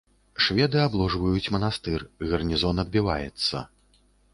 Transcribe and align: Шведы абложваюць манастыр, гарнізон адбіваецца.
Шведы 0.45 0.79
абложваюць 0.83 1.51
манастыр, 1.57 2.09
гарнізон 2.33 2.75
адбіваецца. 2.89 3.69